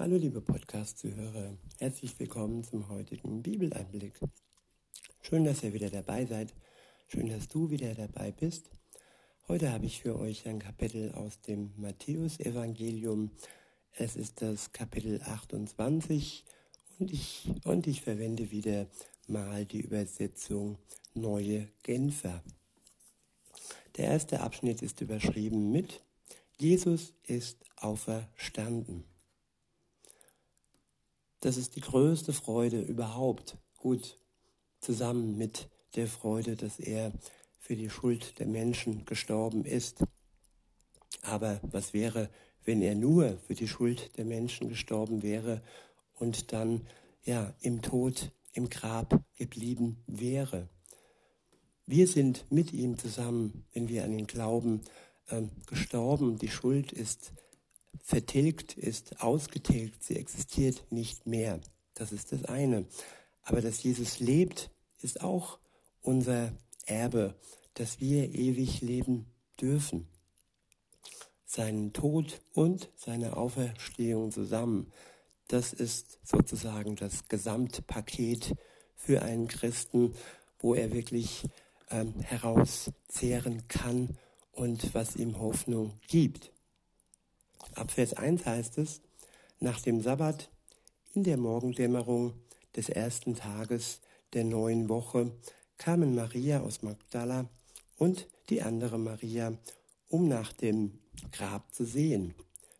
Hallo 0.00 0.16
liebe 0.16 0.40
Podcast-Zuhörer, 0.40 1.58
herzlich 1.78 2.18
willkommen 2.18 2.64
zum 2.64 2.88
heutigen 2.88 3.42
Bibeleinblick. 3.42 4.18
Schön, 5.20 5.44
dass 5.44 5.62
ihr 5.62 5.74
wieder 5.74 5.90
dabei 5.90 6.24
seid, 6.24 6.54
schön, 7.06 7.28
dass 7.28 7.48
du 7.48 7.68
wieder 7.68 7.94
dabei 7.94 8.32
bist. 8.32 8.70
Heute 9.46 9.70
habe 9.70 9.84
ich 9.84 10.00
für 10.00 10.18
euch 10.18 10.48
ein 10.48 10.58
Kapitel 10.58 11.12
aus 11.12 11.42
dem 11.42 11.74
Matthäusevangelium. 11.76 13.30
Es 13.92 14.16
ist 14.16 14.40
das 14.40 14.72
Kapitel 14.72 15.20
28 15.20 16.46
und 16.98 17.12
ich, 17.12 17.50
und 17.64 17.86
ich 17.86 18.00
verwende 18.00 18.50
wieder 18.50 18.86
mal 19.26 19.66
die 19.66 19.82
Übersetzung 19.82 20.78
Neue 21.12 21.68
Genfer. 21.82 22.42
Der 23.98 24.06
erste 24.06 24.40
Abschnitt 24.40 24.80
ist 24.80 25.02
überschrieben 25.02 25.70
mit 25.70 26.02
Jesus 26.56 27.12
ist 27.26 27.58
auferstanden. 27.76 29.04
Das 31.40 31.56
ist 31.56 31.76
die 31.76 31.80
größte 31.80 32.32
Freude 32.32 32.80
überhaupt. 32.80 33.56
Gut, 33.78 34.18
zusammen 34.80 35.38
mit 35.38 35.68
der 35.96 36.06
Freude, 36.06 36.56
dass 36.56 36.78
er 36.78 37.12
für 37.58 37.76
die 37.76 37.90
Schuld 37.90 38.38
der 38.38 38.46
Menschen 38.46 39.04
gestorben 39.06 39.64
ist. 39.64 40.04
Aber 41.22 41.60
was 41.62 41.92
wäre, 41.92 42.30
wenn 42.64 42.82
er 42.82 42.94
nur 42.94 43.38
für 43.46 43.54
die 43.54 43.68
Schuld 43.68 44.16
der 44.18 44.24
Menschen 44.24 44.68
gestorben 44.68 45.22
wäre 45.22 45.62
und 46.14 46.52
dann 46.52 46.86
ja 47.24 47.54
im 47.60 47.82
Tod, 47.82 48.32
im 48.52 48.68
Grab 48.68 49.22
geblieben 49.36 50.02
wäre? 50.06 50.68
Wir 51.86 52.06
sind 52.06 52.44
mit 52.50 52.72
ihm 52.72 52.98
zusammen, 52.98 53.64
wenn 53.72 53.88
wir 53.88 54.04
an 54.04 54.16
ihn 54.16 54.26
glauben, 54.26 54.82
ähm, 55.30 55.50
gestorben. 55.66 56.38
Die 56.38 56.48
Schuld 56.48 56.92
ist 56.92 57.32
vertilgt, 58.02 58.76
ist 58.76 59.20
ausgetilgt, 59.22 60.02
sie 60.02 60.16
existiert 60.16 60.84
nicht 60.90 61.26
mehr. 61.26 61.60
Das 61.94 62.12
ist 62.12 62.32
das 62.32 62.44
eine. 62.44 62.86
Aber 63.42 63.60
dass 63.60 63.82
Jesus 63.82 64.20
lebt, 64.20 64.70
ist 65.02 65.22
auch 65.22 65.58
unser 66.02 66.52
Erbe, 66.86 67.34
dass 67.74 68.00
wir 68.00 68.34
ewig 68.34 68.80
leben 68.80 69.26
dürfen. 69.60 70.08
Seinen 71.44 71.92
Tod 71.92 72.40
und 72.52 72.90
seine 72.96 73.36
Auferstehung 73.36 74.30
zusammen, 74.30 74.92
das 75.48 75.72
ist 75.72 76.18
sozusagen 76.22 76.94
das 76.96 77.26
Gesamtpaket 77.28 78.54
für 78.94 79.22
einen 79.22 79.48
Christen, 79.48 80.14
wo 80.60 80.74
er 80.74 80.92
wirklich 80.92 81.44
ähm, 81.90 82.14
herauszehren 82.20 83.66
kann 83.66 84.16
und 84.52 84.94
was 84.94 85.16
ihm 85.16 85.38
Hoffnung 85.38 85.98
gibt. 86.06 86.52
Ab 87.74 87.90
Vers 87.90 88.14
1 88.14 88.46
heißt 88.46 88.78
es, 88.78 89.00
nach 89.58 89.80
dem 89.80 90.00
Sabbat 90.00 90.50
in 91.12 91.24
der 91.24 91.36
Morgendämmerung 91.36 92.34
des 92.76 92.88
ersten 92.88 93.34
Tages 93.34 94.00
der 94.32 94.44
neuen 94.44 94.88
Woche 94.88 95.32
kamen 95.76 96.14
Maria 96.14 96.60
aus 96.60 96.82
Magdala 96.82 97.48
und 97.96 98.28
die 98.48 98.62
andere 98.62 98.98
Maria, 98.98 99.58
um 100.08 100.28
nach 100.28 100.52
dem 100.52 100.98
Grab 101.32 101.74
zu 101.74 101.84
sehen. 101.84 102.34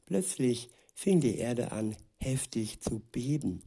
Plötzlich 0.07 0.71
fing 0.95 1.21
die 1.21 1.39
Erde 1.39 1.73
an, 1.73 1.97
heftig 2.19 2.81
zu 2.81 3.01
beben. 3.01 3.63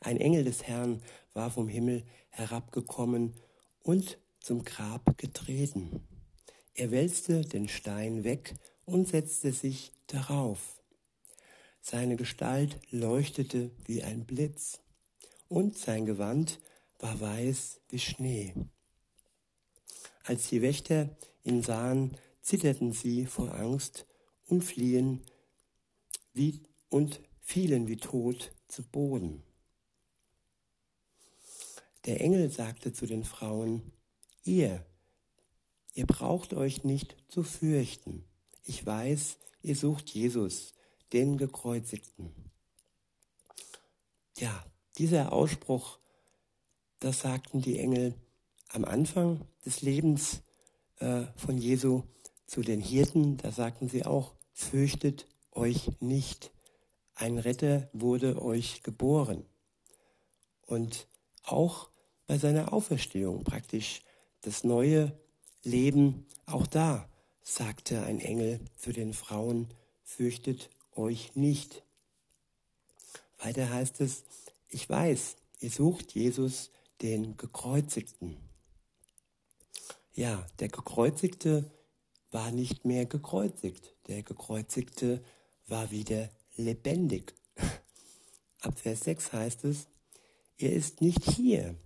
Ein 0.00 0.18
Engel 0.18 0.44
des 0.44 0.62
Herrn 0.62 1.02
war 1.34 1.50
vom 1.50 1.68
Himmel 1.68 2.04
herabgekommen 2.30 3.34
und 3.82 4.18
zum 4.40 4.64
Grab 4.64 5.18
getreten. 5.18 6.06
Er 6.74 6.90
wälzte 6.90 7.42
den 7.42 7.68
Stein 7.68 8.24
weg 8.24 8.54
und 8.84 9.08
setzte 9.08 9.52
sich 9.52 9.92
darauf. 10.08 10.82
Seine 11.80 12.16
Gestalt 12.16 12.78
leuchtete 12.90 13.70
wie 13.86 14.02
ein 14.02 14.24
Blitz, 14.26 14.80
und 15.48 15.78
sein 15.78 16.04
Gewand 16.04 16.60
war 16.98 17.18
weiß 17.20 17.80
wie 17.88 17.98
Schnee. 17.98 18.54
Als 20.24 20.48
die 20.48 20.60
Wächter 20.60 21.16
ihn 21.42 21.62
sahen, 21.62 22.18
zitterten 22.42 22.92
sie 22.92 23.24
vor 23.24 23.54
Angst 23.54 24.06
und 24.46 24.62
fliehen 24.62 25.22
wie, 26.34 26.60
und 26.90 27.20
fielen 27.40 27.88
wie 27.88 27.96
tot 27.96 28.52
zu 28.68 28.82
Boden. 28.82 29.42
Der 32.04 32.20
Engel 32.20 32.50
sagte 32.50 32.92
zu 32.92 33.06
den 33.06 33.24
Frauen, 33.24 33.92
ihr, 34.44 34.84
ihr 35.94 36.06
braucht 36.06 36.54
euch 36.54 36.84
nicht 36.84 37.16
zu 37.28 37.42
fürchten. 37.42 38.24
Ich 38.64 38.84
weiß, 38.84 39.38
ihr 39.62 39.76
sucht 39.76 40.10
Jesus, 40.10 40.74
den 41.12 41.36
gekreuzigten. 41.36 42.32
Ja, 44.38 44.64
dieser 44.98 45.32
Ausspruch, 45.32 45.98
das 47.00 47.20
sagten 47.20 47.60
die 47.60 47.78
Engel 47.78 48.14
am 48.68 48.84
Anfang 48.84 49.46
des 49.64 49.82
Lebens 49.82 50.42
äh, 50.96 51.24
von 51.36 51.58
Jesu 51.58 52.02
zu 52.46 52.62
den 52.62 52.80
Hirten, 52.80 53.36
da 53.38 53.52
sagten 53.52 53.88
sie 53.88 54.04
auch, 54.04 54.34
fürchtet 54.52 55.26
euch 55.52 55.90
nicht, 56.00 56.52
ein 57.14 57.38
Retter 57.38 57.88
wurde 57.92 58.40
euch 58.40 58.82
geboren. 58.82 59.44
Und 60.62 61.08
auch 61.42 61.90
bei 62.26 62.38
seiner 62.38 62.72
Auferstehung 62.72 63.42
praktisch 63.44 64.02
das 64.42 64.64
neue 64.64 65.18
Leben, 65.62 66.26
auch 66.46 66.66
da 66.66 67.08
sagte 67.48 68.02
ein 68.02 68.20
Engel 68.20 68.60
zu 68.76 68.92
den 68.92 69.14
Frauen, 69.14 69.68
fürchtet 70.04 70.68
euch 70.94 71.34
nicht. 71.34 71.82
Weiter 73.38 73.70
heißt 73.70 74.02
es, 74.02 74.24
ich 74.68 74.88
weiß, 74.88 75.36
ihr 75.60 75.70
sucht 75.70 76.12
Jesus, 76.12 76.70
den 77.00 77.38
gekreuzigten. 77.38 78.36
Ja, 80.12 80.46
der 80.58 80.68
gekreuzigte 80.68 81.70
war 82.30 82.50
nicht 82.50 82.84
mehr 82.84 83.06
gekreuzigt. 83.06 83.94
Der 84.08 84.22
gekreuzigte 84.22 85.24
war 85.66 85.90
wieder 85.90 86.28
lebendig. 86.56 87.34
Ab 88.60 88.78
Vers 88.78 89.00
6 89.04 89.32
heißt 89.32 89.64
es, 89.64 89.86
er 90.58 90.72
ist 90.72 91.00
nicht 91.00 91.24
hier, 91.30 91.76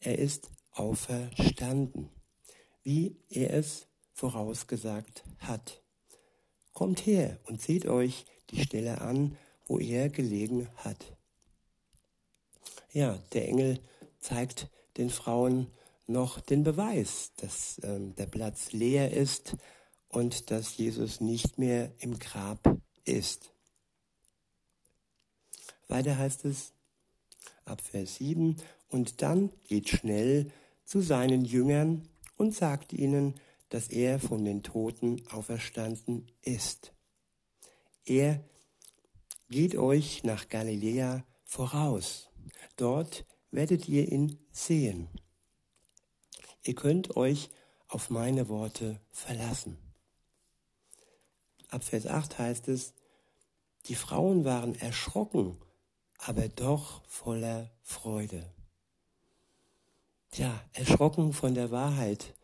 er 0.00 0.18
ist 0.18 0.50
auferstanden, 0.72 2.08
wie 2.82 3.16
er 3.28 3.52
es 3.54 3.86
vorausgesagt 4.14 5.24
hat. 5.38 5.82
Kommt 6.72 7.04
her 7.04 7.38
und 7.44 7.60
seht 7.60 7.86
euch 7.86 8.24
die 8.50 8.62
Stelle 8.62 9.00
an, 9.00 9.36
wo 9.66 9.78
er 9.78 10.08
gelegen 10.08 10.68
hat. 10.76 11.16
Ja, 12.92 13.18
der 13.32 13.48
Engel 13.48 13.80
zeigt 14.20 14.68
den 14.96 15.10
Frauen 15.10 15.66
noch 16.06 16.40
den 16.40 16.62
Beweis, 16.62 17.32
dass 17.36 17.78
äh, 17.78 17.98
der 18.00 18.26
Platz 18.26 18.72
leer 18.72 19.12
ist 19.12 19.56
und 20.08 20.50
dass 20.50 20.76
Jesus 20.76 21.20
nicht 21.20 21.58
mehr 21.58 21.92
im 21.98 22.18
Grab 22.18 22.78
ist. 23.04 23.50
Weiter 25.88 26.16
heißt 26.16 26.44
es 26.44 26.72
ab 27.64 27.80
Vers 27.80 28.16
7, 28.16 28.56
und 28.88 29.22
dann 29.22 29.50
geht 29.66 29.88
schnell 29.88 30.52
zu 30.84 31.00
seinen 31.00 31.44
Jüngern 31.44 32.08
und 32.36 32.54
sagt 32.54 32.92
ihnen, 32.92 33.34
dass 33.74 33.88
er 33.88 34.20
von 34.20 34.44
den 34.44 34.62
Toten 34.62 35.26
auferstanden 35.32 36.30
ist. 36.42 36.92
Er 38.04 38.44
geht 39.48 39.74
euch 39.74 40.22
nach 40.22 40.48
Galiläa 40.48 41.26
voraus. 41.44 42.30
Dort 42.76 43.26
werdet 43.50 43.88
ihr 43.88 44.12
ihn 44.12 44.38
sehen. 44.52 45.08
Ihr 46.62 46.76
könnt 46.76 47.16
euch 47.16 47.50
auf 47.88 48.10
meine 48.10 48.48
Worte 48.48 49.00
verlassen. 49.10 49.76
Ab 51.68 51.82
Vers 51.82 52.06
8 52.06 52.38
heißt 52.38 52.68
es, 52.68 52.94
die 53.86 53.96
Frauen 53.96 54.44
waren 54.44 54.76
erschrocken, 54.76 55.58
aber 56.18 56.46
doch 56.46 57.04
voller 57.08 57.72
Freude. 57.82 58.54
Tja, 60.30 60.62
erschrocken 60.74 61.32
von 61.32 61.56
der 61.56 61.72
Wahrheit, 61.72 62.36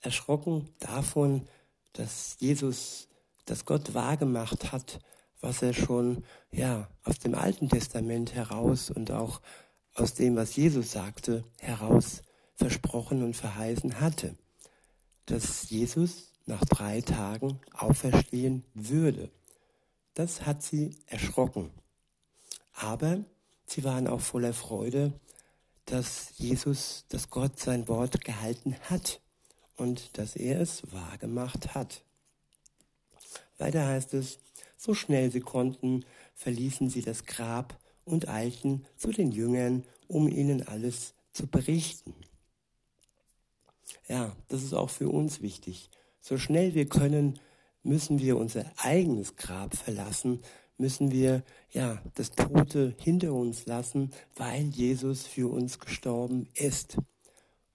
erschrocken 0.00 0.68
davon, 0.78 1.46
dass 1.92 2.36
Jesus, 2.38 3.08
dass 3.44 3.64
Gott 3.64 3.94
wahrgemacht 3.94 4.72
hat, 4.72 5.00
was 5.40 5.62
er 5.62 5.72
schon, 5.72 6.24
ja, 6.52 6.88
aus 7.04 7.18
dem 7.18 7.34
Alten 7.34 7.68
Testament 7.68 8.34
heraus 8.34 8.90
und 8.90 9.10
auch 9.10 9.40
aus 9.94 10.14
dem, 10.14 10.36
was 10.36 10.56
Jesus 10.56 10.92
sagte, 10.92 11.44
heraus 11.58 12.22
versprochen 12.54 13.22
und 13.22 13.36
verheißen 13.36 14.00
hatte. 14.00 14.36
Dass 15.26 15.70
Jesus 15.70 16.32
nach 16.46 16.64
drei 16.64 17.00
Tagen 17.00 17.60
auferstehen 17.72 18.64
würde. 18.74 19.30
Das 20.14 20.46
hat 20.46 20.62
sie 20.62 20.96
erschrocken. 21.06 21.70
Aber 22.72 23.24
sie 23.66 23.84
waren 23.84 24.08
auch 24.08 24.20
voller 24.20 24.52
Freude, 24.52 25.12
dass 25.86 26.32
Jesus, 26.36 27.04
dass 27.08 27.30
Gott 27.30 27.58
sein 27.58 27.88
Wort 27.88 28.24
gehalten 28.24 28.76
hat 28.88 29.20
und 29.80 30.18
dass 30.18 30.36
er 30.36 30.60
es 30.60 30.82
wahrgemacht 30.92 31.74
hat. 31.74 32.04
Weiter 33.56 33.86
heißt 33.86 34.12
es, 34.14 34.38
so 34.76 34.92
schnell 34.94 35.30
sie 35.32 35.40
konnten, 35.40 36.04
verließen 36.34 36.90
sie 36.90 37.00
das 37.00 37.24
Grab 37.24 37.78
und 38.04 38.28
eilten 38.28 38.86
zu 38.96 39.10
den 39.10 39.32
Jüngern, 39.32 39.84
um 40.06 40.28
ihnen 40.28 40.66
alles 40.66 41.14
zu 41.32 41.46
berichten. 41.46 42.14
Ja, 44.06 44.36
das 44.48 44.62
ist 44.62 44.74
auch 44.74 44.90
für 44.90 45.08
uns 45.08 45.40
wichtig. 45.40 45.88
So 46.20 46.36
schnell 46.36 46.74
wir 46.74 46.86
können, 46.86 47.40
müssen 47.82 48.18
wir 48.18 48.36
unser 48.36 48.70
eigenes 48.76 49.36
Grab 49.36 49.74
verlassen, 49.76 50.42
müssen 50.76 51.10
wir 51.10 51.42
ja 51.70 52.02
das 52.16 52.32
Tote 52.32 52.94
hinter 52.98 53.32
uns 53.32 53.64
lassen, 53.64 54.10
weil 54.36 54.64
Jesus 54.64 55.26
für 55.26 55.50
uns 55.50 55.78
gestorben 55.78 56.48
ist. 56.54 56.98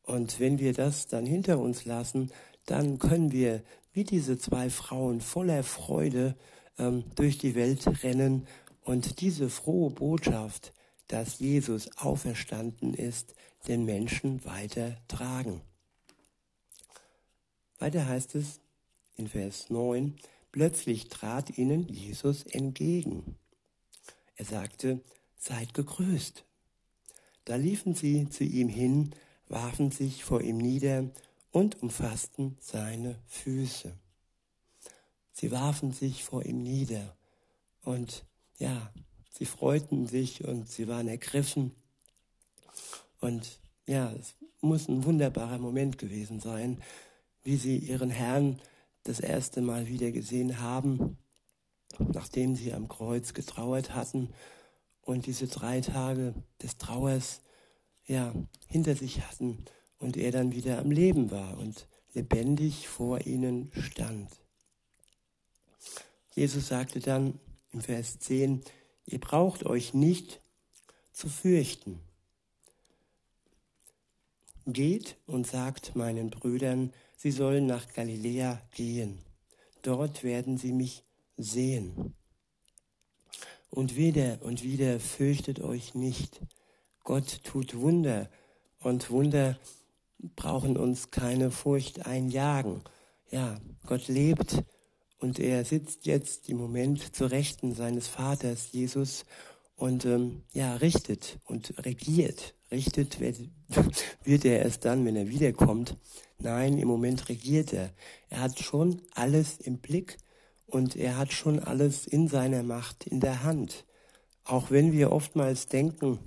Und 0.06 0.40
wenn 0.40 0.60
wir 0.60 0.74
das 0.74 1.08
dann 1.08 1.26
hinter 1.26 1.60
uns 1.60 1.86
lassen, 1.86 2.32
dann 2.66 3.00
können 3.00 3.32
wir 3.32 3.64
wie 3.94 4.04
diese 4.04 4.38
zwei 4.38 4.70
Frauen 4.70 5.22
voller 5.22 5.64
Freude 5.64 6.36
ähm, 6.78 7.06
durch 7.16 7.38
die 7.38 7.56
Welt 7.56 8.04
rennen 8.04 8.48
und 8.84 9.22
diese 9.22 9.50
frohe 9.50 9.90
Botschaft, 9.90 10.74
dass 11.08 11.40
Jesus 11.40 11.98
auferstanden 11.98 12.94
ist, 12.94 13.36
den 13.68 13.86
Menschen 13.86 14.46
weitertragen. 14.46 15.62
Weiter 17.80 18.08
heißt 18.08 18.36
es 18.36 18.60
in 19.18 19.28
Vers 19.28 19.70
9, 19.70 20.16
plötzlich 20.52 21.10
trat 21.10 21.58
ihnen 21.58 21.88
Jesus 21.88 22.44
entgegen. 22.44 23.38
Er 24.36 24.46
sagte, 24.46 25.02
seid 25.38 25.74
gegrüßt. 25.74 26.44
Da 27.46 27.56
liefen 27.56 27.96
sie 27.96 28.30
zu 28.30 28.44
ihm 28.44 28.70
hin, 28.70 29.12
warfen 29.48 29.92
sich 29.92 30.24
vor 30.24 30.42
ihm 30.42 30.58
nieder 30.58 31.10
und 31.52 31.82
umfassten 31.82 32.58
seine 32.60 33.20
Füße. 33.28 33.94
Sie 35.32 35.52
warfen 35.52 35.92
sich 35.92 36.24
vor 36.24 36.46
ihm 36.46 36.64
nieder 36.64 37.16
und 37.84 38.26
ja, 38.58 38.92
sie 39.30 39.46
freuten 39.46 40.08
sich 40.08 40.44
und 40.46 40.70
sie 40.70 40.88
waren 40.88 41.08
ergriffen. 41.08 41.72
Und 43.20 43.60
ja, 43.86 44.12
es 44.14 44.36
muss 44.62 44.88
ein 44.88 45.04
wunderbarer 45.04 45.58
Moment 45.58 45.98
gewesen 45.98 46.40
sein, 46.40 46.82
wie 47.44 47.58
sie 47.58 47.78
ihren 47.78 48.10
Herrn 48.10 48.60
das 49.04 49.20
erste 49.20 49.62
Mal 49.62 49.88
wieder 49.88 50.12
gesehen 50.12 50.60
haben, 50.60 51.18
nachdem 52.00 52.56
sie 52.56 52.74
am 52.74 52.88
Kreuz 52.88 53.34
getrauert 53.34 53.94
hatten 53.94 54.30
und 55.02 55.28
diese 55.28 55.48
drei 55.48 55.82
Tage 55.82 56.34
des 56.62 56.78
Trauers 56.78 57.42
ja 58.08 58.34
hinter 58.68 58.96
sich 58.96 59.22
hatten 59.22 59.66
und 60.00 60.18
er 60.18 60.32
dann 60.32 60.54
wieder 60.54 60.80
am 60.80 60.92
Leben 60.92 61.32
war 61.32 61.58
und 61.58 61.88
lebendig 62.14 62.88
vor 62.88 63.26
ihnen 63.26 63.72
stand. 63.80 64.30
Jesus 66.34 66.68
sagte 66.68 67.00
dann 67.00 67.40
im 67.72 67.82
Vers 67.82 68.20
10, 68.20 68.62
ihr 69.06 69.20
braucht 69.20 69.66
euch 69.66 69.94
nicht 69.94 70.42
zu 71.12 71.30
fürchten. 71.30 72.00
Geht 74.66 75.18
und 75.28 75.46
sagt 75.46 75.96
meinen 75.96 76.30
Brüdern, 76.30 76.92
sie 77.16 77.32
sollen 77.32 77.68
nach 77.68 77.88
Galiläa 77.94 78.62
gehen. 78.74 79.20
Dort 79.82 80.24
werden 80.24 80.58
sie 80.58 80.72
mich 80.72 81.04
sehen. 81.38 82.16
Und 83.70 83.96
wieder 83.96 84.40
und 84.42 84.64
wieder 84.64 85.00
fürchtet 85.00 85.60
euch 85.60 85.94
nicht. 85.94 86.42
Gott 87.06 87.44
tut 87.44 87.78
Wunder 87.78 88.30
und 88.80 89.12
Wunder 89.12 89.60
brauchen 90.36 90.76
uns 90.76 91.12
keine 91.12 91.52
Furcht 91.52 92.08
einjagen. 92.08 92.82
Ja, 93.30 93.60
Gott 93.86 94.08
lebt 94.08 94.64
und 95.20 95.38
er 95.38 95.64
sitzt 95.66 96.08
jetzt 96.08 96.50
im 96.50 96.58
Moment 96.58 97.16
zur 97.16 97.30
Rechten 97.30 97.76
seines 97.76 98.08
Vaters 98.08 98.72
Jesus 98.72 99.24
und 99.76 100.04
ähm, 100.06 100.42
ja, 100.52 100.78
richtet 100.78 101.40
und 101.46 101.86
regiert. 101.86 102.56
Richtet 102.72 103.20
wird, 103.20 103.38
wird 104.24 104.44
er 104.44 104.64
erst 104.64 104.86
dann, 104.86 105.06
wenn 105.06 105.16
er 105.16 105.30
wiederkommt. 105.30 105.98
Nein, 106.40 106.80
im 106.80 106.88
Moment 106.88 107.30
regiert 107.30 107.72
er. 107.72 107.94
Er 108.30 108.42
hat 108.42 108.58
schon 108.58 109.00
alles 109.14 109.60
im 109.60 109.78
Blick 109.78 110.18
und 110.66 110.96
er 110.96 111.18
hat 111.18 111.32
schon 111.32 111.60
alles 111.60 112.08
in 112.08 112.28
seiner 112.28 112.64
Macht, 112.64 113.06
in 113.06 113.20
der 113.20 113.44
Hand. 113.44 113.86
Auch 114.44 114.72
wenn 114.72 114.92
wir 114.92 115.12
oftmals 115.12 115.68
denken, 115.68 116.20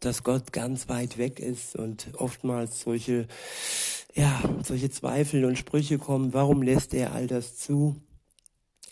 dass 0.00 0.24
Gott 0.24 0.52
ganz 0.52 0.88
weit 0.88 1.18
weg 1.18 1.38
ist 1.40 1.76
und 1.76 2.08
oftmals 2.14 2.80
solche, 2.80 3.28
ja, 4.14 4.42
solche 4.64 4.90
Zweifel 4.90 5.44
und 5.44 5.58
Sprüche 5.58 5.98
kommen, 5.98 6.32
warum 6.32 6.62
lässt 6.62 6.94
er 6.94 7.12
all 7.12 7.26
das 7.26 7.56
zu? 7.56 7.96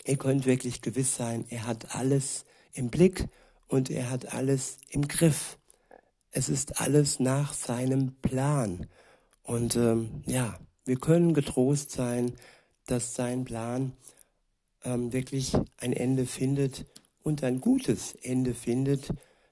Ihr 0.05 0.17
könnt 0.17 0.45
wirklich 0.45 0.81
gewiss 0.81 1.15
sein, 1.15 1.45
er 1.49 1.67
hat 1.67 1.95
alles 1.95 2.45
im 2.73 2.89
Blick 2.89 3.27
und 3.67 3.89
er 3.89 4.09
hat 4.09 4.33
alles 4.33 4.77
im 4.89 5.07
Griff. 5.07 5.57
Es 6.31 6.49
ist 6.49 6.79
alles 6.79 7.19
nach 7.19 7.53
seinem 7.53 8.13
Plan. 8.21 8.87
Und 9.43 9.75
ähm, 9.75 10.23
ja, 10.27 10.59
wir 10.85 10.97
können 10.97 11.33
getrost 11.33 11.91
sein, 11.91 12.33
dass 12.85 13.15
sein 13.15 13.45
Plan 13.45 13.93
ähm, 14.83 15.11
wirklich 15.11 15.53
ein 15.77 15.93
Ende 15.93 16.25
findet 16.25 16.85
und 17.23 17.43
ein 17.43 17.61
gutes 17.61 18.15
Ende 18.15 18.53
findet, 18.53 19.09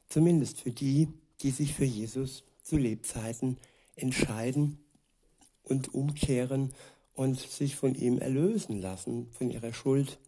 zumindest 0.07 0.61
für 0.61 0.71
die, 0.71 1.09
die 1.41 1.51
sich 1.51 1.73
für 1.73 1.85
Jesus 1.85 2.43
zu 2.63 2.77
Lebzeiten 2.77 3.57
entscheiden 3.95 4.79
und 5.63 5.93
umkehren 5.93 6.73
und 7.13 7.39
sich 7.39 7.75
von 7.75 7.95
ihm 7.95 8.19
erlösen 8.19 8.81
lassen, 8.81 9.31
von 9.31 9.49
ihrer 9.49 9.73
Schuld, 9.73 10.19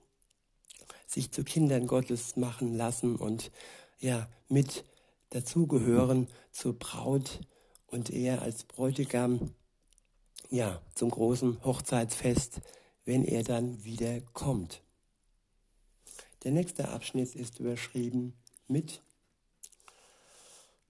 sich 1.08 1.32
zu 1.32 1.44
Kindern 1.44 1.88
Gottes 1.88 2.36
machen 2.36 2.76
lassen 2.76 3.16
und 3.16 3.52
ja, 4.00 4.30
mit 4.48 4.86
dazugehören 5.30 6.28
zur 6.52 6.78
Braut 6.78 7.42
und 7.88 8.10
er 8.10 8.42
als 8.42 8.64
Bräutigam 8.64 9.54
ja, 10.50 10.82
zum 10.96 11.12
großen 11.12 11.64
Hochzeitsfest, 11.64 12.62
wenn 13.06 13.24
er 13.24 13.44
dann 13.44 13.84
wieder 13.84 14.22
kommt. 14.34 14.82
Der 16.44 16.52
nächste 16.52 16.90
Abschnitt 16.90 17.36
ist 17.36 17.60
überschrieben 17.60 18.34
mit 18.68 19.02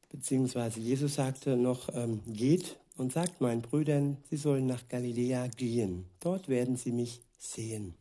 beziehungsweise 0.09 0.79
Jesus 0.79 1.15
sagte 1.15 1.55
noch, 1.55 1.89
ähm, 1.93 2.21
geht 2.25 2.77
und 2.97 3.13
sagt 3.13 3.41
meinen 3.41 3.61
Brüdern, 3.61 4.17
sie 4.29 4.37
sollen 4.37 4.65
nach 4.65 4.87
Galiläa 4.87 5.47
gehen. 5.47 6.05
Dort 6.19 6.49
werden 6.49 6.75
sie 6.75 6.91
mich 6.91 7.21
sehen. 7.37 7.95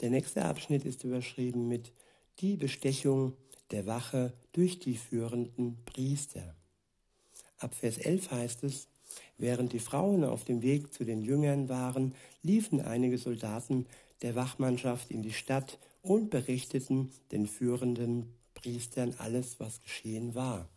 Der 0.00 0.10
nächste 0.10 0.44
Abschnitt 0.44 0.84
ist 0.84 1.04
überschrieben 1.04 1.68
mit 1.68 1.92
die 2.40 2.56
Bestechung 2.56 3.34
der 3.70 3.86
Wache 3.86 4.32
durch 4.52 4.80
die 4.80 4.96
führenden 4.96 5.78
Priester. 5.84 6.54
Ab 7.58 7.74
Vers 7.74 7.98
11 7.98 8.30
heißt 8.32 8.64
es, 8.64 8.88
während 9.38 9.72
die 9.72 9.78
Frauen 9.78 10.24
auf 10.24 10.44
dem 10.44 10.62
Weg 10.62 10.92
zu 10.92 11.04
den 11.04 11.22
Jüngern 11.22 11.68
waren, 11.68 12.14
liefen 12.42 12.80
einige 12.80 13.16
Soldaten 13.16 13.86
der 14.22 14.34
Wachmannschaft 14.34 15.10
in 15.10 15.22
die 15.22 15.32
Stadt 15.32 15.78
und 16.02 16.30
berichteten 16.30 17.12
den 17.30 17.46
führenden 17.46 18.34
Priestern 18.62 19.14
alles, 19.18 19.58
was 19.58 19.82
geschehen 19.82 20.36
war. 20.36 20.68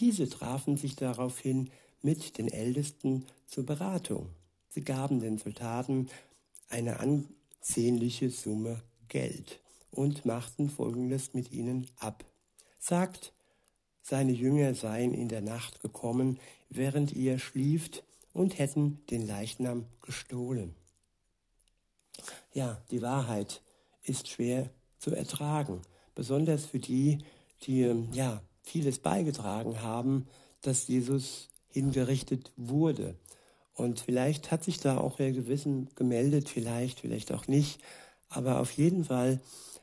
Diese 0.00 0.28
trafen 0.28 0.76
sich 0.76 0.96
daraufhin 0.96 1.70
mit 2.02 2.38
den 2.38 2.48
Ältesten 2.48 3.26
zur 3.46 3.66
Beratung. 3.66 4.30
Sie 4.70 4.82
gaben 4.82 5.20
den 5.20 5.38
Soldaten 5.38 6.08
eine 6.68 7.00
ansehnliche 7.00 8.30
Summe 8.30 8.82
Geld 9.08 9.60
und 9.90 10.24
machten 10.24 10.70
Folgendes 10.70 11.34
mit 11.34 11.52
ihnen 11.52 11.86
ab. 11.98 12.24
Sagt, 12.78 13.32
seine 14.02 14.32
Jünger 14.32 14.74
seien 14.74 15.12
in 15.12 15.28
der 15.28 15.42
Nacht 15.42 15.80
gekommen, 15.80 16.38
während 16.70 17.12
ihr 17.12 17.38
schlieft, 17.38 18.04
und 18.32 18.58
hätten 18.58 19.04
den 19.10 19.26
Leichnam 19.26 19.86
gestohlen. 20.02 20.74
Ja, 22.52 22.82
die 22.90 23.00
Wahrheit 23.00 23.62
ist 24.02 24.28
schwer 24.28 24.68
zu 24.98 25.14
ertragen 25.14 25.80
besonders 26.16 26.66
für 26.66 26.80
die, 26.80 27.18
die 27.62 27.82
ähm, 27.82 28.08
ja 28.12 28.42
vieles 28.62 28.98
beigetragen 28.98 29.82
haben, 29.82 30.26
dass 30.62 30.88
Jesus 30.88 31.48
hingerichtet 31.68 32.50
wurde. 32.56 33.14
Und 33.74 34.00
vielleicht 34.00 34.50
hat 34.50 34.64
sich 34.64 34.80
da 34.80 34.96
auch 34.98 35.20
ihr 35.20 35.30
Gewissen 35.30 35.88
gemeldet, 35.94 36.48
vielleicht, 36.48 37.00
vielleicht 37.00 37.30
auch 37.30 37.46
nicht. 37.46 37.80
Aber 38.28 38.60
auf 38.60 38.72
jeden 38.72 39.04
Fall 39.04 39.40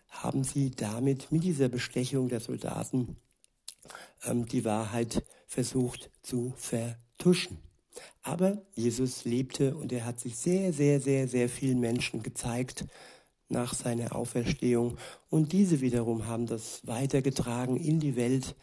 haben 0.10 0.44
sie 0.44 0.72
damit 0.72 1.32
mit 1.32 1.44
dieser 1.44 1.70
Bestechung 1.70 2.28
der 2.28 2.42
Soldaten 2.42 3.16
ähm, 4.26 4.46
die 4.48 4.66
Wahrheit 4.66 5.24
versucht 5.48 6.10
zu 6.24 6.54
vertuschen. 6.58 7.60
Aber 8.24 8.62
Jesus 8.74 9.24
lebte 9.24 9.76
und 9.76 9.92
er 9.92 10.06
hat 10.06 10.20
sich 10.20 10.36
sehr, 10.36 10.74
sehr, 10.74 11.00
sehr, 11.00 11.28
sehr 11.28 11.48
vielen 11.48 11.80
Menschen 11.80 12.24
gezeigt 12.24 12.86
nach 13.54 13.74
seiner 13.74 14.16
Auferstehung. 14.16 14.98
Und 15.30 15.54
diese 15.54 15.80
wiederum 15.80 16.28
haben 16.28 16.46
das 16.46 16.86
weitergetragen 16.86 17.78
in 17.78 18.02
die 18.02 18.18
Welt. 18.18 18.56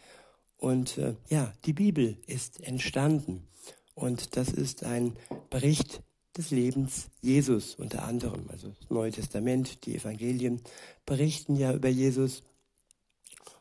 Und 0.57 0.99
äh, 0.99 1.15
ja, 1.29 1.51
die 1.65 1.73
Bibel 1.73 2.17
ist 2.27 2.61
entstanden. 2.61 3.47
Und 3.95 4.37
das 4.37 4.49
ist 4.49 4.83
ein 4.83 5.13
Bericht 5.49 6.03
des 6.37 6.51
Lebens 6.51 7.09
Jesus 7.21 7.75
unter 7.75 8.03
anderem. 8.03 8.45
Also 8.49 8.69
das 8.69 8.89
Neue 8.89 9.11
Testament, 9.11 9.85
die 9.85 9.95
Evangelien 9.95 10.61
berichten 11.05 11.55
ja 11.55 11.73
über 11.73 11.89
Jesus 11.89 12.43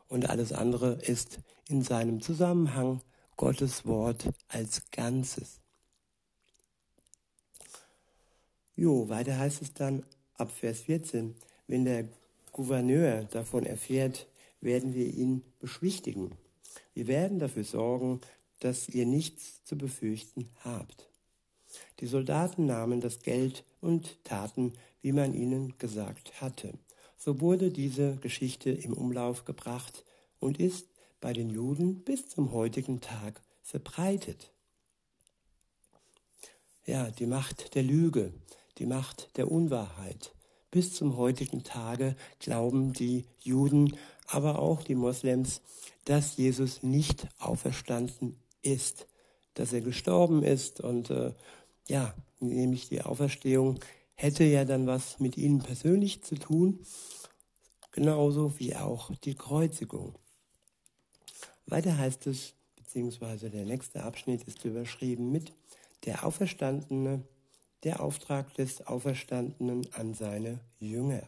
und 0.09 0.29
alles 0.29 0.53
andere 0.53 0.95
ist 0.95 1.41
in 1.69 1.83
seinem 1.83 2.21
Zusammenhang 2.21 3.01
Gottes 3.37 3.87
Wort 3.87 4.29
als 4.49 4.83
Ganzes. 4.91 5.61
Jo, 8.77 9.09
weiter 9.09 9.39
heißt 9.39 9.63
es 9.63 9.73
dann 9.73 10.05
ab 10.40 10.50
Vers 10.50 10.80
14, 10.80 11.35
wenn 11.66 11.85
der 11.85 12.09
Gouverneur 12.52 13.25
davon 13.25 13.64
erfährt, 13.64 14.26
werden 14.61 14.94
wir 14.94 15.06
ihn 15.06 15.42
beschwichtigen. 15.61 16.32
Wir 16.94 17.06
werden 17.06 17.38
dafür 17.38 17.64
sorgen, 17.64 18.20
dass 18.59 18.88
ihr 18.88 19.06
nichts 19.06 19.64
zu 19.64 19.76
befürchten 19.76 20.49
habt. 20.64 21.09
Die 22.00 22.06
Soldaten 22.06 22.66
nahmen 22.66 23.00
das 23.00 23.20
Geld 23.20 23.64
und 23.80 24.23
taten, 24.25 24.73
wie 25.02 25.12
man 25.12 25.35
ihnen 25.35 25.78
gesagt 25.78 26.40
hatte. 26.40 26.73
So 27.16 27.40
wurde 27.40 27.70
diese 27.70 28.16
Geschichte 28.16 28.70
im 28.70 28.92
Umlauf 28.92 29.44
gebracht 29.44 30.04
und 30.40 30.59
ist 30.59 30.88
bei 31.20 31.32
den 31.32 31.50
Juden 31.50 32.02
bis 32.02 32.28
zum 32.28 32.52
heutigen 32.52 33.00
Tag 33.00 33.42
verbreitet. 33.62 34.50
Ja, 36.87 37.11
die 37.11 37.26
Macht 37.26 37.75
der 37.75 37.82
Lüge, 37.82 38.32
die 38.81 38.87
Macht 38.87 39.37
der 39.37 39.51
Unwahrheit. 39.51 40.35
Bis 40.71 40.95
zum 40.95 41.17
heutigen 41.17 41.63
Tage 41.63 42.17
glauben 42.39 42.93
die 42.93 43.27
Juden, 43.41 43.97
aber 44.27 44.59
auch 44.59 44.83
die 44.83 44.95
Moslems, 44.95 45.61
dass 46.07 46.37
Jesus 46.37 46.83
nicht 46.83 47.29
auferstanden 47.39 48.37
ist, 48.63 49.07
dass 49.55 49.73
er 49.73 49.83
gestorben 49.83 50.43
ist 50.43 50.81
und 50.81 51.11
äh, 51.11 51.35
ja, 51.89 52.15
nämlich 52.41 52.89
die 52.89 53.03
Auferstehung 53.03 53.79
hätte 54.15 54.45
ja 54.45 54.65
dann 54.65 54.87
was 54.87 55.21
mit 55.21 55.37
ihnen 55.37 55.61
persönlich 55.61 56.23
zu 56.23 56.37
tun, 56.37 56.81
genauso 57.93 58.59
wie 58.59 58.77
auch 58.77 59.11
die 59.25 59.35
Kreuzigung. 59.35 60.15
Weiter 61.67 61.99
heißt 61.99 62.27
es, 62.29 62.55
beziehungsweise 62.77 63.51
der 63.51 63.67
nächste 63.67 64.03
Abschnitt 64.05 64.45
ist 64.45 64.65
überschrieben 64.65 65.31
mit 65.31 65.53
der 66.07 66.25
Auferstandene, 66.25 67.25
der 67.85 68.01
Auftrag 68.01 68.55
des 68.55 68.87
Auferstandenen 68.87 69.93
an 69.95 70.15
seine 70.15 70.61
Jünger. 70.79 71.23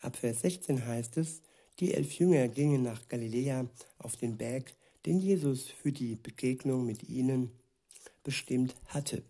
Ab 0.00 0.16
Vers 0.16 0.40
16 0.40 0.86
heißt 0.86 1.16
es, 1.16 1.42
die 1.78 1.94
elf 1.94 2.12
Jünger 2.18 2.48
gingen 2.48 2.82
nach 2.82 3.08
Galiläa 3.08 3.66
auf 3.98 4.16
den 4.16 4.36
Berg, 4.36 4.74
den 5.06 5.18
Jesus 5.18 5.68
für 5.68 5.92
die 5.92 6.14
Begegnung 6.16 6.84
mit 6.84 7.08
ihnen 7.08 7.50
bestimmt 8.22 8.74
hatte. 8.86 9.22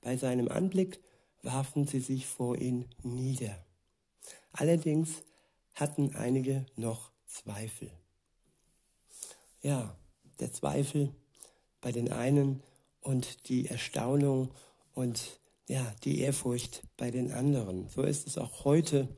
Bei 0.00 0.16
seinem 0.16 0.48
Anblick 0.48 1.00
warfen 1.42 1.86
sie 1.86 2.00
sich 2.00 2.26
vor 2.26 2.56
ihn 2.56 2.84
nieder. 3.02 3.64
Allerdings 4.52 5.22
hatten 5.74 6.14
einige 6.14 6.64
noch 6.76 7.10
Zweifel. 7.26 7.90
Ja, 9.62 9.96
der 10.38 10.52
Zweifel 10.52 11.12
bei 11.80 11.92
den 11.92 12.12
einen 12.12 12.62
und 13.00 13.48
die 13.48 13.66
Erstaunung 13.66 14.50
und 14.96 15.38
ja, 15.68 15.94
die 16.04 16.20
Ehrfurcht 16.20 16.82
bei 16.96 17.10
den 17.10 17.30
anderen. 17.30 17.88
So 17.90 18.02
ist 18.02 18.26
es 18.26 18.38
auch 18.38 18.64
heute, 18.64 19.08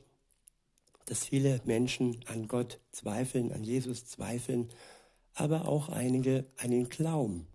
dass 1.05 1.25
viele 1.25 1.61
Menschen 1.63 2.19
an 2.27 2.47
Gott 2.47 2.79
zweifeln, 2.91 3.53
an 3.53 3.63
Jesus 3.63 4.05
zweifeln, 4.05 4.69
aber 5.33 5.67
auch 5.67 5.87
einige 5.87 6.45
an 6.57 6.73
ihn 6.73 6.89
glauben. 6.89 7.47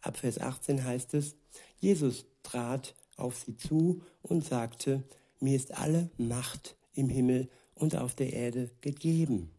Ab 0.00 0.16
Vers 0.16 0.38
18 0.38 0.84
heißt 0.84 1.12
es, 1.14 1.34
Jesus 1.80 2.24
trat 2.44 2.94
auf 3.16 3.36
sie 3.36 3.56
zu 3.56 4.02
und 4.22 4.44
sagte, 4.44 5.02
mir 5.40 5.56
ist 5.56 5.76
alle 5.76 6.08
Macht 6.18 6.76
im 6.94 7.08
Himmel 7.08 7.50
und 7.74 7.96
auf 7.96 8.14
der 8.14 8.32
Erde 8.32 8.70
gegeben. 8.80 9.50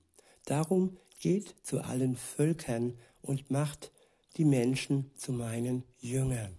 Darum 0.45 0.97
geht 1.19 1.55
zu 1.63 1.81
allen 1.81 2.15
Völkern 2.15 2.97
und 3.21 3.51
macht 3.51 3.91
die 4.37 4.45
Menschen 4.45 5.11
zu 5.15 5.31
meinen 5.31 5.83
Jüngern. 5.99 6.57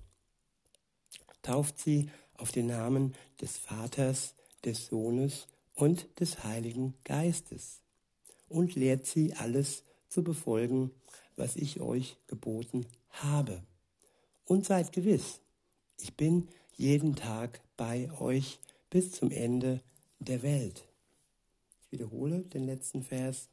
Tauft 1.42 1.78
sie 1.78 2.10
auf 2.34 2.52
den 2.52 2.66
Namen 2.66 3.14
des 3.40 3.56
Vaters, 3.56 4.34
des 4.64 4.86
Sohnes 4.86 5.46
und 5.74 6.06
des 6.20 6.44
Heiligen 6.44 6.94
Geistes 7.04 7.80
und 8.48 8.74
lehrt 8.74 9.06
sie 9.06 9.34
alles 9.34 9.82
zu 10.08 10.22
befolgen, 10.22 10.90
was 11.36 11.56
ich 11.56 11.80
euch 11.80 12.16
geboten 12.26 12.86
habe 13.10 13.62
und 14.44 14.64
seid 14.64 14.92
gewiss, 14.92 15.40
ich 16.00 16.16
bin 16.16 16.48
jeden 16.76 17.16
Tag 17.16 17.60
bei 17.76 18.10
euch 18.20 18.58
bis 18.90 19.12
zum 19.12 19.30
Ende 19.30 19.80
der 20.18 20.42
Welt. 20.42 20.84
Ich 21.80 21.92
wiederhole 21.92 22.40
den 22.40 22.64
letzten 22.64 23.02
Vers. 23.02 23.48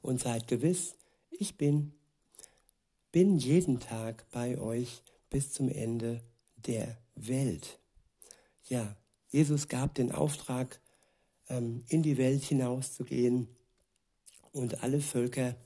Und 0.00 0.20
seid 0.20 0.46
gewiss, 0.46 0.94
ich 1.30 1.56
bin, 1.56 1.92
bin 3.16 3.38
jeden 3.38 3.80
Tag 3.80 4.26
bei 4.30 4.58
euch 4.58 5.00
bis 5.30 5.50
zum 5.50 5.70
Ende 5.70 6.20
der 6.66 6.98
Welt. 7.14 7.78
Ja, 8.68 8.94
Jesus 9.30 9.68
gab 9.68 9.94
den 9.94 10.12
Auftrag, 10.12 10.82
ähm, 11.48 11.82
in 11.88 12.02
die 12.02 12.18
Welt 12.18 12.42
hinauszugehen 12.42 13.48
und 14.52 14.82
alle 14.82 15.00
Völker 15.00 15.56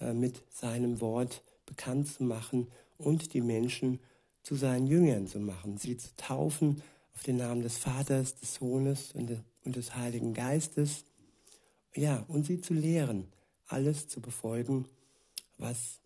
äh, 0.00 0.12
mit 0.12 0.42
seinem 0.50 1.00
Wort 1.00 1.42
bekannt 1.64 2.08
zu 2.08 2.24
machen 2.24 2.70
und 2.98 3.32
die 3.32 3.40
Menschen 3.40 3.98
zu 4.42 4.54
seinen 4.54 4.86
Jüngern 4.86 5.26
zu 5.26 5.40
machen, 5.40 5.78
sie 5.78 5.96
zu 5.96 6.14
taufen 6.18 6.82
auf 7.14 7.22
den 7.22 7.38
Namen 7.38 7.62
des 7.62 7.78
Vaters, 7.78 8.34
des 8.34 8.56
Sohnes 8.56 9.12
und 9.12 9.30
des 9.64 9.96
Heiligen 9.96 10.34
Geistes. 10.34 11.06
Ja, 11.94 12.22
und 12.28 12.44
sie 12.44 12.60
zu 12.60 12.74
lehren, 12.74 13.32
alles 13.64 14.08
zu 14.08 14.20
befolgen, 14.20 14.84
was 15.56 16.01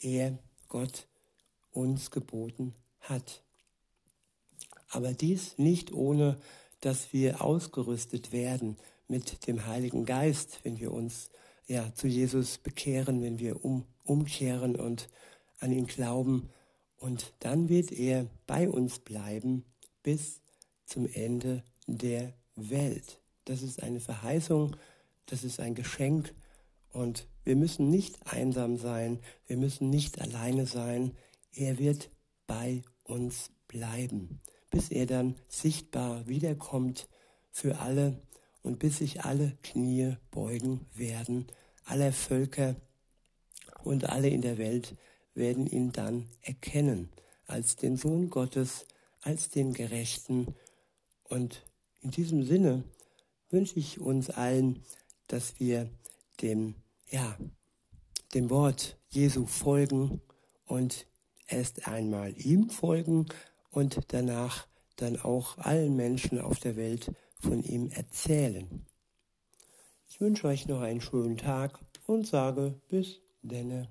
er, 0.00 0.38
Gott, 0.68 1.06
uns 1.72 2.10
geboten 2.10 2.74
hat. 3.00 3.42
Aber 4.90 5.12
dies 5.12 5.58
nicht 5.58 5.92
ohne, 5.92 6.38
dass 6.80 7.12
wir 7.12 7.42
ausgerüstet 7.42 8.32
werden 8.32 8.76
mit 9.08 9.46
dem 9.46 9.66
Heiligen 9.66 10.04
Geist, 10.04 10.60
wenn 10.62 10.78
wir 10.78 10.92
uns 10.92 11.28
ja 11.66 11.92
zu 11.94 12.06
Jesus 12.06 12.58
bekehren, 12.58 13.22
wenn 13.22 13.38
wir 13.38 13.64
um, 13.64 13.84
umkehren 14.04 14.76
und 14.76 15.08
an 15.58 15.72
ihn 15.72 15.86
glauben 15.86 16.50
und 16.98 17.32
dann 17.40 17.68
wird 17.68 17.92
er 17.92 18.26
bei 18.46 18.68
uns 18.68 18.98
bleiben 18.98 19.64
bis 20.02 20.40
zum 20.86 21.06
Ende 21.12 21.62
der 21.86 22.32
Welt. 22.54 23.20
Das 23.44 23.62
ist 23.62 23.82
eine 23.82 24.00
Verheißung, 24.00 24.76
das 25.26 25.44
ist 25.44 25.60
ein 25.60 25.74
Geschenk 25.74 26.34
und 26.96 27.26
wir 27.44 27.56
müssen 27.56 27.90
nicht 27.90 28.26
einsam 28.26 28.78
sein, 28.78 29.20
wir 29.46 29.58
müssen 29.58 29.90
nicht 29.90 30.18
alleine 30.22 30.64
sein. 30.64 31.14
Er 31.52 31.78
wird 31.78 32.08
bei 32.46 32.82
uns 33.04 33.50
bleiben, 33.68 34.40
bis 34.70 34.88
er 34.90 35.04
dann 35.04 35.36
sichtbar 35.46 36.26
wiederkommt 36.26 37.06
für 37.52 37.80
alle 37.80 38.18
und 38.62 38.78
bis 38.78 38.98
sich 38.98 39.24
alle 39.26 39.58
Knie 39.62 40.16
beugen 40.30 40.86
werden, 40.94 41.46
aller 41.84 42.12
Völker 42.12 42.76
und 43.84 44.08
alle 44.08 44.28
in 44.30 44.40
der 44.40 44.56
Welt 44.56 44.96
werden 45.34 45.66
ihn 45.66 45.92
dann 45.92 46.26
erkennen 46.40 47.10
als 47.44 47.76
den 47.76 47.98
Sohn 47.98 48.30
Gottes, 48.30 48.86
als 49.20 49.50
den 49.50 49.74
Gerechten. 49.74 50.54
Und 51.24 51.62
in 52.00 52.10
diesem 52.10 52.42
Sinne 52.42 52.84
wünsche 53.50 53.78
ich 53.78 54.00
uns 54.00 54.30
allen, 54.30 54.82
dass 55.28 55.60
wir 55.60 55.90
dem, 56.40 56.74
ja, 57.10 57.36
dem 58.34 58.50
Wort 58.50 58.98
Jesu 59.08 59.46
folgen 59.46 60.20
und 60.66 61.06
erst 61.46 61.86
einmal 61.86 62.34
ihm 62.36 62.70
folgen 62.70 63.26
und 63.70 63.98
danach 64.08 64.66
dann 64.96 65.20
auch 65.20 65.58
allen 65.58 65.96
Menschen 65.96 66.40
auf 66.40 66.58
der 66.58 66.76
Welt 66.76 67.12
von 67.38 67.62
ihm 67.62 67.90
erzählen. 67.90 68.86
Ich 70.08 70.20
wünsche 70.20 70.48
euch 70.48 70.66
noch 70.66 70.80
einen 70.80 71.00
schönen 71.00 71.36
Tag 71.36 71.78
und 72.06 72.26
sage 72.26 72.80
bis 72.88 73.20
denne. 73.42 73.88